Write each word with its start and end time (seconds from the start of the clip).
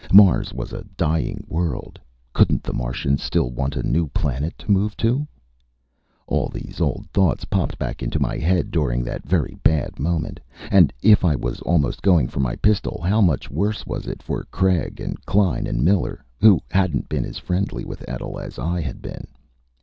Mars 0.11 0.51
was 0.51 0.73
a 0.73 0.83
dying 0.97 1.45
world. 1.47 1.99
Couldn't 2.33 2.63
the 2.63 2.73
Martians 2.73 3.21
still 3.21 3.51
want 3.51 3.75
a 3.75 3.87
new 3.87 4.07
planet 4.07 4.57
to 4.57 4.71
move 4.71 4.97
to? 4.97 5.27
All 6.25 6.49
these 6.49 6.81
old 6.81 7.05
thoughts 7.13 7.45
popped 7.45 7.77
back 7.77 8.01
into 8.01 8.19
my 8.19 8.37
head 8.39 8.71
during 8.71 9.03
that 9.03 9.27
very 9.27 9.55
bad 9.61 9.99
moment. 9.99 10.39
And 10.71 10.91
if 11.03 11.23
I 11.23 11.35
was 11.35 11.61
almost 11.61 12.01
going 12.01 12.27
for 12.29 12.39
my 12.39 12.55
pistol, 12.55 12.99
how 13.03 13.21
much 13.21 13.51
worse 13.51 13.85
was 13.85 14.07
it 14.07 14.23
for 14.23 14.45
Craig, 14.45 15.05
Klein 15.27 15.67
and 15.67 15.85
Miller, 15.85 16.25
who 16.39 16.59
hadn't 16.71 17.07
been 17.07 17.23
as 17.23 17.37
friendly 17.37 17.85
with 17.85 18.03
Etl 18.09 18.39
as 18.39 18.57
I 18.57 18.81
had 18.81 19.03
been? 19.03 19.27